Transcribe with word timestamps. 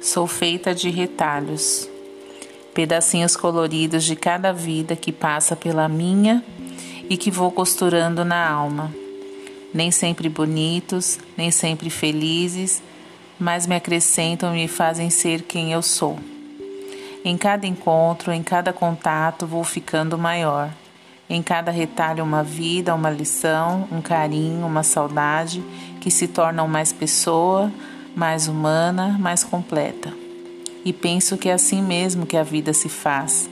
Sou 0.00 0.28
feita 0.28 0.72
de 0.72 0.90
retalhos, 0.90 1.88
pedacinhos 2.72 3.36
coloridos 3.36 4.04
de 4.04 4.14
cada 4.14 4.52
vida 4.52 4.94
que 4.94 5.10
passa 5.10 5.56
pela 5.56 5.88
minha 5.88 6.42
e 7.10 7.16
que 7.16 7.32
vou 7.32 7.50
costurando 7.50 8.24
na 8.24 8.48
alma. 8.48 8.94
Nem 9.74 9.90
sempre 9.90 10.28
bonitos, 10.28 11.18
nem 11.36 11.50
sempre 11.50 11.90
felizes, 11.90 12.80
mas 13.40 13.66
me 13.66 13.74
acrescentam 13.74 14.54
e 14.54 14.62
me 14.62 14.68
fazem 14.68 15.10
ser 15.10 15.42
quem 15.42 15.72
eu 15.72 15.82
sou. 15.82 16.16
Em 17.24 17.36
cada 17.36 17.66
encontro, 17.66 18.32
em 18.32 18.42
cada 18.42 18.72
contato, 18.72 19.48
vou 19.48 19.64
ficando 19.64 20.16
maior. 20.16 20.70
Em 21.28 21.42
cada 21.42 21.72
retalho, 21.72 22.22
uma 22.22 22.44
vida, 22.44 22.94
uma 22.94 23.10
lição, 23.10 23.88
um 23.90 24.00
carinho, 24.00 24.64
uma 24.64 24.84
saudade 24.84 25.62
que 26.00 26.10
se 26.10 26.28
tornam 26.28 26.68
mais 26.68 26.92
pessoa, 26.92 27.70
mais 28.18 28.48
humana, 28.48 29.16
mais 29.20 29.44
completa. 29.44 30.12
E 30.84 30.92
penso 30.92 31.38
que 31.38 31.48
é 31.48 31.52
assim 31.52 31.80
mesmo 31.80 32.26
que 32.26 32.36
a 32.36 32.42
vida 32.42 32.72
se 32.72 32.88
faz, 32.88 33.48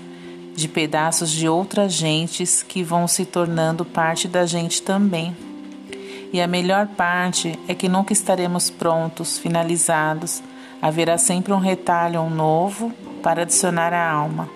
de 0.57 0.67
pedaços 0.67 1.31
de 1.31 1.49
outras 1.49 1.93
gentes 1.93 2.65
que 2.65 2.83
vão 2.83 3.07
se 3.07 3.25
tornando 3.25 3.85
parte 3.85 4.27
da 4.27 4.45
gente 4.45 4.83
também. 4.83 5.37
E 6.33 6.41
a 6.41 6.49
melhor 6.49 6.89
parte 6.89 7.57
é 7.69 7.75
que 7.75 7.89
nunca 7.89 8.13
estaremos 8.13 8.69
prontos, 8.69 9.39
finalizados. 9.39 10.43
Haverá 10.83 11.17
sempre 11.17 11.53
um 11.53 11.61
retalho, 11.61 12.21
um 12.21 12.31
novo, 12.31 12.93
para 13.23 13.43
adicionar 13.43 13.93
à 13.93 14.11
alma. 14.11 14.49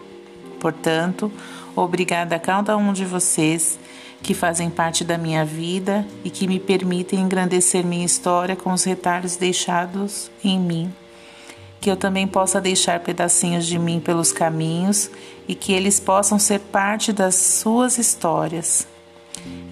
Portanto, 0.58 1.30
obrigada 1.76 2.34
a 2.34 2.40
cada 2.40 2.76
um 2.76 2.92
de 2.92 3.04
vocês 3.04 3.78
que 4.22 4.34
fazem 4.34 4.68
parte 4.68 5.02
da 5.02 5.16
minha 5.16 5.44
vida 5.44 6.06
e 6.24 6.30
que 6.30 6.46
me 6.46 6.60
permitem 6.60 7.20
engrandecer 7.20 7.84
minha 7.84 8.04
história 8.04 8.54
com 8.54 8.72
os 8.72 8.84
retalhos 8.84 9.36
deixados 9.36 10.30
em 10.44 10.58
mim. 10.58 10.92
Que 11.80 11.90
eu 11.90 11.96
também 11.96 12.26
possa 12.26 12.60
deixar 12.60 13.00
pedacinhos 13.00 13.66
de 13.66 13.78
mim 13.78 14.00
pelos 14.00 14.32
caminhos 14.32 15.10
e 15.48 15.54
que 15.54 15.72
eles 15.72 15.98
possam 15.98 16.38
ser 16.38 16.60
parte 16.60 17.12
das 17.12 17.34
suas 17.34 17.96
histórias. 17.96 18.86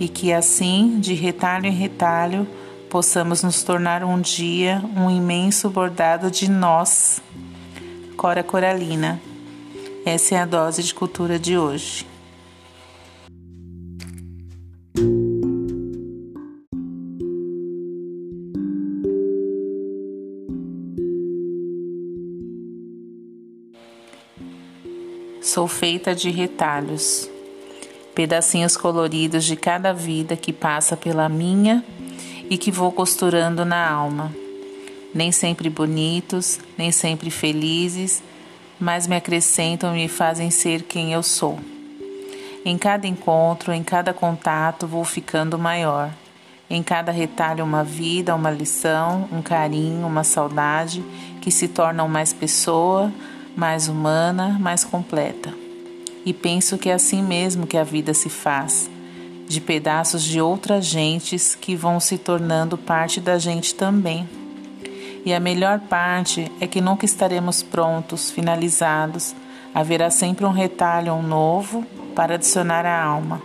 E 0.00 0.08
que 0.08 0.32
assim, 0.32 0.98
de 0.98 1.12
retalho 1.12 1.66
em 1.66 1.72
retalho, 1.72 2.48
possamos 2.88 3.42
nos 3.42 3.62
tornar 3.62 4.02
um 4.02 4.18
dia 4.18 4.82
um 4.96 5.10
imenso 5.10 5.68
bordado 5.68 6.30
de 6.30 6.50
nós. 6.50 7.20
Cora 8.16 8.42
Coralina. 8.42 9.20
Essa 10.06 10.36
é 10.36 10.38
a 10.38 10.46
dose 10.46 10.82
de 10.82 10.94
cultura 10.94 11.38
de 11.38 11.58
hoje. 11.58 12.06
Sou 25.48 25.66
feita 25.66 26.14
de 26.14 26.28
retalhos, 26.28 27.26
pedacinhos 28.14 28.76
coloridos 28.76 29.46
de 29.46 29.56
cada 29.56 29.94
vida 29.94 30.36
que 30.36 30.52
passa 30.52 30.94
pela 30.94 31.26
minha 31.26 31.82
e 32.50 32.58
que 32.58 32.70
vou 32.70 32.92
costurando 32.92 33.64
na 33.64 33.90
alma. 33.90 34.30
Nem 35.14 35.32
sempre 35.32 35.70
bonitos, 35.70 36.60
nem 36.76 36.92
sempre 36.92 37.30
felizes, 37.30 38.22
mas 38.78 39.06
me 39.06 39.16
acrescentam 39.16 39.96
e 39.96 40.02
me 40.02 40.08
fazem 40.08 40.50
ser 40.50 40.82
quem 40.82 41.14
eu 41.14 41.22
sou. 41.22 41.58
Em 42.62 42.76
cada 42.76 43.06
encontro, 43.06 43.72
em 43.72 43.82
cada 43.82 44.12
contato, 44.12 44.86
vou 44.86 45.02
ficando 45.02 45.58
maior. 45.58 46.10
Em 46.68 46.82
cada 46.82 47.10
retalho, 47.10 47.64
uma 47.64 47.82
vida, 47.82 48.34
uma 48.34 48.50
lição, 48.50 49.26
um 49.32 49.40
carinho, 49.40 50.06
uma 50.06 50.24
saudade 50.24 51.02
que 51.40 51.50
se 51.50 51.68
tornam 51.68 52.06
mais 52.06 52.34
pessoa, 52.34 53.10
mais 53.58 53.88
humana, 53.88 54.56
mais 54.60 54.84
completa. 54.84 55.52
E 56.24 56.32
penso 56.32 56.78
que 56.78 56.90
é 56.90 56.92
assim 56.92 57.20
mesmo 57.20 57.66
que 57.66 57.76
a 57.76 57.82
vida 57.82 58.14
se 58.14 58.28
faz, 58.28 58.88
de 59.48 59.60
pedaços 59.60 60.22
de 60.22 60.40
outras 60.40 60.86
gentes 60.86 61.56
que 61.56 61.74
vão 61.74 61.98
se 61.98 62.16
tornando 62.18 62.78
parte 62.78 63.20
da 63.20 63.36
gente 63.36 63.74
também. 63.74 64.28
E 65.24 65.34
a 65.34 65.40
melhor 65.40 65.80
parte 65.80 66.52
é 66.60 66.68
que 66.68 66.80
nunca 66.80 67.04
estaremos 67.04 67.60
prontos, 67.60 68.30
finalizados. 68.30 69.34
Haverá 69.74 70.08
sempre 70.08 70.44
um 70.44 70.52
retalho, 70.52 71.12
um 71.12 71.22
novo, 71.22 71.84
para 72.14 72.36
adicionar 72.36 72.86
à 72.86 73.02
alma. 73.02 73.42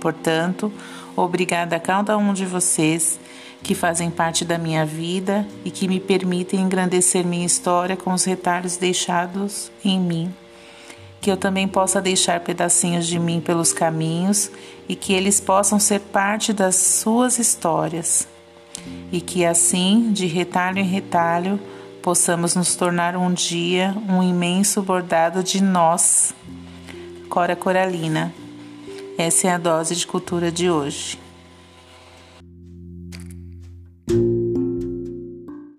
Portanto, 0.00 0.72
obrigada 1.16 1.76
a 1.76 1.80
cada 1.80 2.16
um 2.16 2.32
de 2.32 2.44
vocês 2.44 3.18
que 3.62 3.74
fazem 3.74 4.10
parte 4.10 4.44
da 4.44 4.58
minha 4.58 4.84
vida 4.84 5.46
e 5.64 5.70
que 5.70 5.86
me 5.86 6.00
permitem 6.00 6.60
engrandecer 6.60 7.26
minha 7.26 7.44
história 7.44 7.96
com 7.96 8.12
os 8.12 8.24
retalhos 8.24 8.76
deixados 8.76 9.70
em 9.84 10.00
mim. 10.00 10.34
Que 11.20 11.30
eu 11.30 11.36
também 11.36 11.68
possa 11.68 12.00
deixar 12.00 12.40
pedacinhos 12.40 13.06
de 13.06 13.18
mim 13.18 13.40
pelos 13.40 13.72
caminhos 13.72 14.50
e 14.88 14.96
que 14.96 15.12
eles 15.12 15.38
possam 15.38 15.78
ser 15.78 16.00
parte 16.00 16.52
das 16.52 16.76
suas 16.76 17.38
histórias. 17.38 18.26
E 19.12 19.20
que 19.20 19.44
assim, 19.44 20.10
de 20.12 20.26
retalho 20.26 20.78
em 20.78 20.84
retalho, 20.84 21.60
possamos 22.02 22.54
nos 22.54 22.74
tornar 22.74 23.14
um 23.16 23.32
dia 23.32 23.94
um 24.08 24.22
imenso 24.22 24.80
bordado 24.80 25.42
de 25.42 25.62
nós. 25.62 26.34
Cora 27.28 27.54
Coralina. 27.54 28.39
Essa 29.18 29.48
é 29.48 29.50
a 29.50 29.58
dose 29.58 29.94
de 29.94 30.06
cultura 30.06 30.50
de 30.50 30.70
hoje. 30.70 31.18